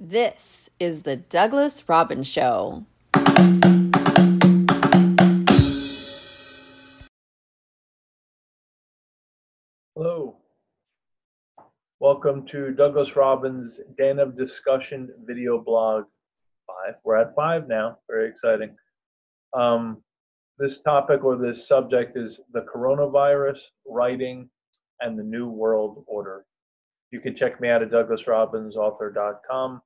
[0.00, 2.84] This is the Douglas Robbins Show.
[9.94, 10.36] Hello.
[12.00, 16.04] Welcome to Douglas Robbins' Den of Discussion video blog
[16.66, 16.94] five.
[17.04, 17.98] We're at five now.
[18.08, 18.76] Very exciting.
[19.52, 20.02] Um,
[20.58, 24.48] this topic or this subject is the coronavirus, writing,
[25.00, 26.44] and the New World Order.
[27.10, 29.80] You can check me out at douglasrobbinsauthor.com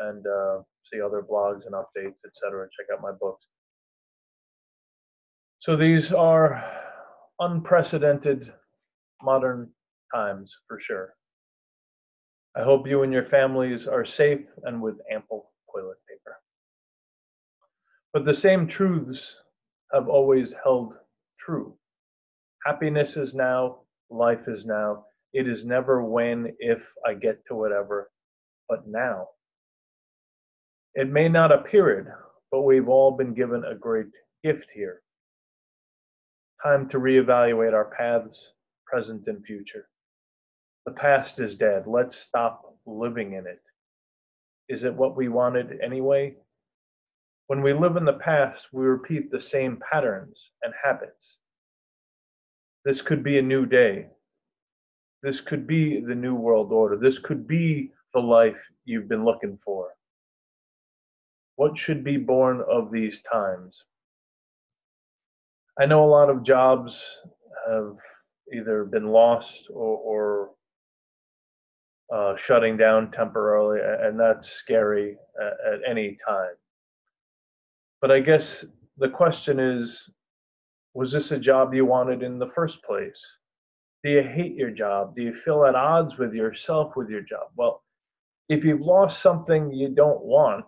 [0.00, 2.66] and uh, see other blogs and updates, etc.
[2.76, 3.44] Check out my books.
[5.60, 6.62] So these are
[7.38, 8.52] unprecedented
[9.22, 9.70] modern
[10.14, 11.14] times for sure.
[12.56, 16.38] I hope you and your families are safe and with ample toilet paper.
[18.12, 19.36] But the same truths
[19.92, 20.94] have always held
[21.40, 21.74] true.
[22.66, 25.04] Happiness is now, life is now.
[25.32, 28.10] It is never when, if I get to whatever,
[28.68, 29.28] but now.
[30.94, 32.06] It may not appear it,
[32.50, 34.06] but we've all been given a great
[34.44, 35.00] gift here.
[36.62, 38.38] Time to reevaluate our paths,
[38.86, 39.88] present and future.
[40.84, 41.84] The past is dead.
[41.86, 43.60] Let's stop living in it.
[44.68, 46.34] Is it what we wanted anyway?
[47.46, 51.38] When we live in the past, we repeat the same patterns and habits.
[52.84, 54.08] This could be a new day.
[55.22, 56.96] This could be the new world order.
[56.96, 59.90] This could be the life you've been looking for.
[61.56, 63.76] What should be born of these times?
[65.80, 67.02] I know a lot of jobs
[67.68, 67.96] have
[68.52, 70.50] either been lost or, or
[72.12, 76.54] uh, shutting down temporarily, and that's scary at, at any time.
[78.00, 78.64] But I guess
[78.98, 80.10] the question is
[80.94, 83.24] was this a job you wanted in the first place?
[84.02, 85.14] Do you hate your job?
[85.14, 87.48] Do you feel at odds with yourself with your job?
[87.56, 87.82] Well,
[88.48, 90.66] if you've lost something you don't want,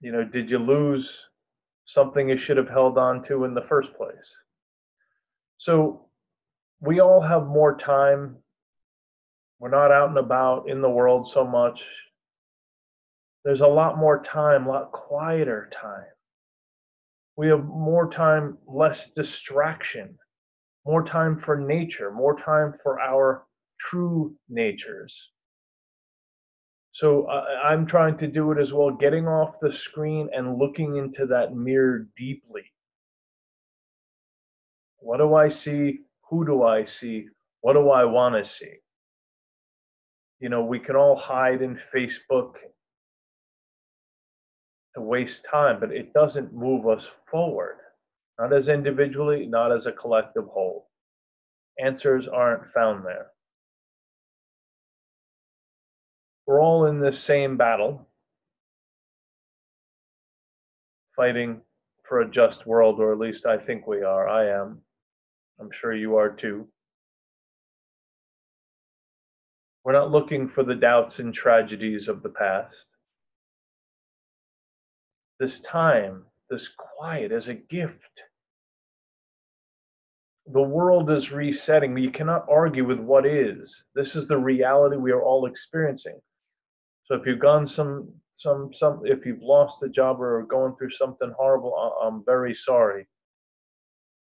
[0.00, 1.20] you know, did you lose
[1.86, 4.34] something you should have held on to in the first place?
[5.58, 6.06] So
[6.80, 8.36] we all have more time.
[9.58, 11.82] We're not out and about in the world so much.
[13.44, 16.04] There's a lot more time, a lot quieter time.
[17.36, 20.16] We have more time, less distraction,
[20.86, 23.46] more time for nature, more time for our
[23.80, 25.30] true natures.
[26.92, 30.96] So uh, I'm trying to do it as well, getting off the screen and looking
[30.96, 32.62] into that mirror deeply.
[34.98, 36.00] What do I see?
[36.30, 37.26] Who do I see?
[37.62, 38.74] What do I want to see?
[40.38, 42.52] You know, we can all hide in Facebook
[45.00, 47.76] waste time, but it doesn't move us forward,
[48.38, 50.88] not as individually, not as a collective whole.
[51.78, 53.26] Answers aren't found there.
[56.46, 58.06] We're all in the same battle,
[61.16, 61.62] fighting
[62.04, 64.28] for a just world, or at least I think we are.
[64.28, 64.80] I am.
[65.58, 66.68] I'm sure you are too.
[69.84, 72.76] We're not looking for the doubts and tragedies of the past.
[75.44, 78.22] This time, this quiet, as a gift.
[80.46, 81.94] The world is resetting.
[81.98, 83.84] You cannot argue with what is.
[83.94, 86.18] This is the reality we are all experiencing.
[87.04, 90.76] So if you've gone some some some if you've lost a job or are going
[90.76, 93.06] through something horrible, I'm very sorry.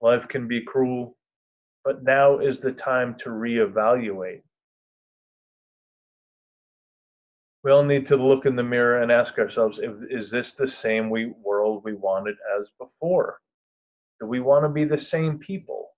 [0.00, 1.16] Life can be cruel,
[1.84, 4.42] but now is the time to reevaluate.
[7.64, 10.68] We all need to look in the mirror and ask ourselves: if, Is this the
[10.68, 13.40] same we, world we wanted as before?
[14.20, 15.88] Do we want to be the same people?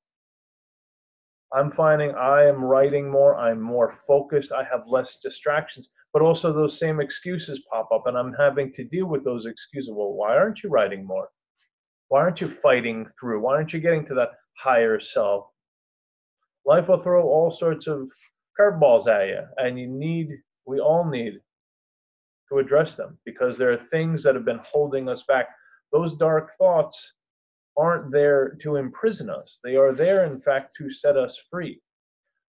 [1.53, 6.53] I'm finding I am writing more, I'm more focused, I have less distractions, but also
[6.53, 9.91] those same excuses pop up, and I'm having to deal with those excuses.
[9.93, 11.29] Well, why aren't you writing more?
[12.09, 13.41] Why aren't you fighting through?
[13.41, 15.47] Why aren't you getting to that higher self?
[16.65, 18.09] Life will throw all sorts of
[18.59, 20.29] curveballs at you, and you need,
[20.65, 21.41] we all need
[22.49, 25.49] to address them because there are things that have been holding us back.
[25.93, 27.13] Those dark thoughts
[27.77, 29.59] aren't there to imprison us.
[29.63, 31.81] They are there, in fact, to set us free.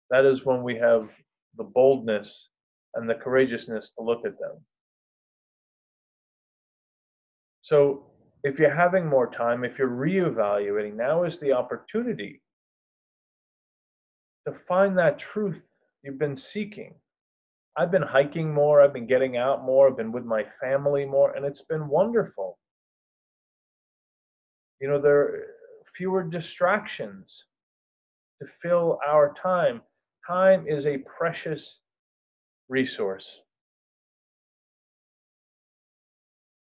[0.09, 1.09] That is when we have
[1.57, 2.49] the boldness
[2.95, 4.57] and the courageousness to look at them.
[7.61, 8.05] So,
[8.43, 12.41] if you're having more time, if you're reevaluating, now is the opportunity
[14.47, 15.59] to find that truth
[16.03, 16.95] you've been seeking.
[17.77, 21.33] I've been hiking more, I've been getting out more, I've been with my family more,
[21.33, 22.57] and it's been wonderful
[24.79, 25.43] you know there are
[25.95, 27.45] fewer distractions
[28.41, 29.81] to fill our time.
[30.27, 31.79] Time is a precious
[32.69, 33.27] resource.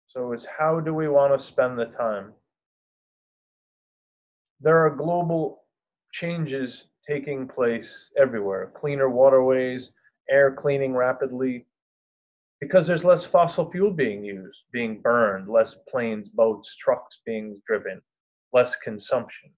[0.07, 2.33] So it's how do we want to spend the time?
[4.61, 5.65] There are global
[6.13, 9.91] changes taking place everywhere cleaner waterways,
[10.31, 11.67] air cleaning rapidly,
[12.61, 18.01] because there's less fossil fuel being used, being burned, less planes, boats, trucks being driven,
[18.53, 19.51] less consumption.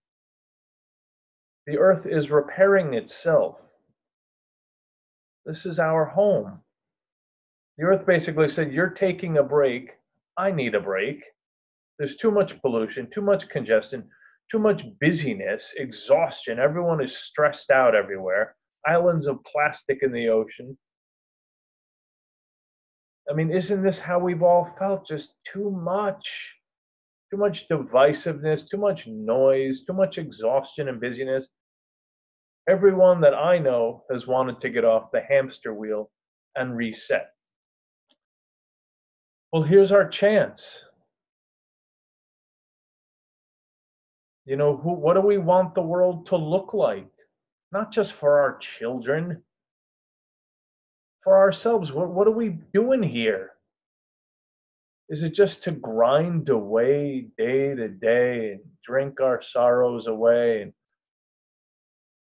[1.66, 3.58] The earth is repairing itself.
[5.44, 6.60] This is our home.
[7.78, 9.90] The earth basically said, You're taking a break.
[10.36, 11.22] I need a break.
[11.98, 14.08] There's too much pollution, too much congestion,
[14.50, 16.58] too much busyness, exhaustion.
[16.58, 18.56] Everyone is stressed out everywhere.
[18.86, 20.76] Islands of plastic in the ocean.
[23.30, 25.06] I mean, isn't this how we've all felt?
[25.06, 26.52] Just too much.
[27.30, 31.48] Too much divisiveness, too much noise, too much exhaustion and busyness.
[32.68, 36.10] Everyone that I know has wanted to get off the hamster wheel
[36.56, 37.28] and reset.
[39.52, 40.84] Well, here's our chance.
[44.44, 47.11] You know, who, what do we want the world to look like?
[47.72, 49.42] Not just for our children,
[51.24, 51.90] for ourselves.
[51.90, 53.52] What, what are we doing here?
[55.08, 60.62] Is it just to grind away day to day and drink our sorrows away?
[60.62, 60.72] And,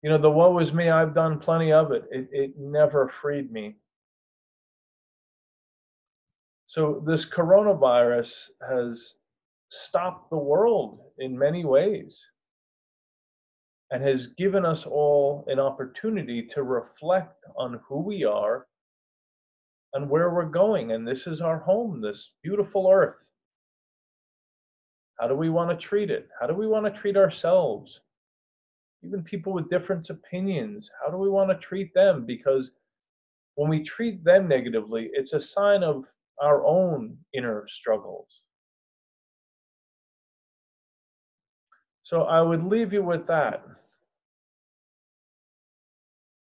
[0.03, 2.03] you know, the woe is me, I've done plenty of it.
[2.11, 3.75] It, it never freed me.
[6.67, 9.15] So, this coronavirus has
[9.69, 12.23] stopped the world in many ways
[13.93, 18.65] and has given us all an opportunity to reflect on who we are
[19.93, 20.93] and where we're going.
[20.93, 23.17] And this is our home, this beautiful earth.
[25.19, 26.27] How do we want to treat it?
[26.41, 27.99] How do we want to treat ourselves?
[29.03, 32.25] Even people with different opinions, how do we want to treat them?
[32.25, 32.71] Because
[33.53, 36.05] when we treat them negatively, it's a sign of
[36.41, 38.41] our own inner struggles.
[42.01, 43.63] So I would leave you with that.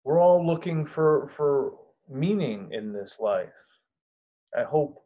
[0.08, 1.74] We're all looking for, for
[2.08, 3.52] meaning in this life.
[4.58, 5.04] I hope.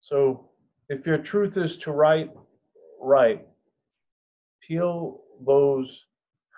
[0.00, 0.50] So
[0.88, 2.30] if your truth is to write,
[3.00, 3.46] write.
[4.60, 6.06] Peel those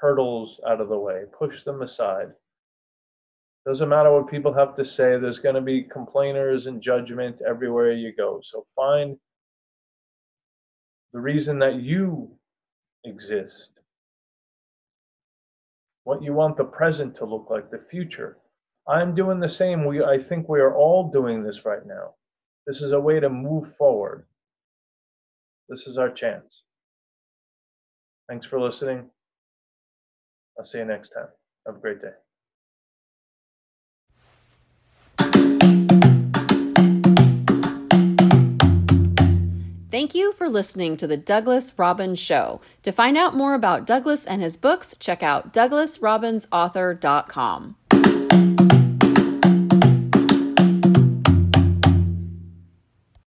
[0.01, 2.29] hurdles out of the way, push them aside.
[3.67, 7.93] Doesn't matter what people have to say, there's going to be complainers and judgment everywhere
[7.93, 8.41] you go.
[8.43, 9.19] So find
[11.13, 12.31] the reason that you
[13.05, 13.80] exist
[16.05, 18.39] what you want the present to look like, the future.
[18.89, 19.85] I'm doing the same.
[19.85, 22.15] We, I think we are all doing this right now.
[22.67, 24.27] This is a way to move forward.
[25.69, 26.63] This is our chance.
[28.29, 29.11] Thanks for listening.
[30.59, 31.29] I'll see you next time.
[31.67, 32.13] Have a great day.
[40.01, 42.63] Thank you for listening to the Douglas Robbins Show.
[42.85, 47.77] To find out more about Douglas and his books, check out douglasrobbinsauthor.com.